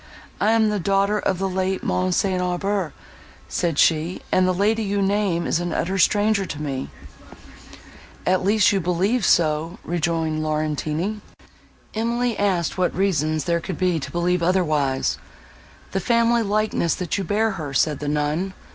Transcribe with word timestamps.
"I 0.39 0.53
am 0.53 0.69
the 0.71 0.79
daughter 0.79 1.19
of 1.19 1.37
the 1.37 1.47
late 1.47 1.83
Mons. 1.83 2.15
St. 2.15 2.41
Aubert," 2.41 2.91
said 3.47 3.77
she; 3.77 4.23
"and 4.31 4.47
the 4.47 4.51
lady 4.51 4.81
you 4.81 4.99
name 4.99 5.45
is 5.45 5.59
an 5.59 5.71
utter 5.71 5.99
stranger 5.99 6.43
to 6.43 6.59
me." 6.59 6.89
"At 8.25 8.43
least 8.43 8.71
you 8.71 8.79
believe 8.79 9.23
so," 9.23 9.77
rejoined 9.83 10.41
Laurentini. 10.41 11.19
Emily 11.93 12.35
asked 12.39 12.79
what 12.79 12.95
reasons 12.95 13.43
there 13.43 13.61
could 13.61 13.77
be 13.77 13.99
to 13.99 14.09
believe 14.09 14.41
otherwise. 14.41 15.19
"The 15.91 15.99
family 15.99 16.41
likeness, 16.41 16.95
that 16.95 17.19
you 17.19 17.23
bear 17.23 17.51
her," 17.51 17.71
said 17.71 17.99
the 17.99 18.07
nun. 18.09 18.55